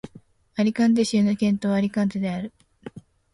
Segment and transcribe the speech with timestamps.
[0.55, 2.51] アリカンテ県の県都はアリカンテである